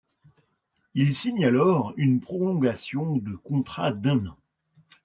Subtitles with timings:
[0.95, 4.37] Il signe alors une prolongation de contrat d'un an.